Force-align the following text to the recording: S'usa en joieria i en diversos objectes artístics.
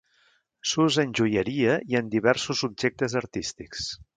S'usa 0.69 1.03
en 1.03 1.13
joieria 1.19 1.75
i 1.93 1.99
en 2.01 2.09
diversos 2.17 2.65
objectes 2.71 3.17
artístics. 3.25 3.93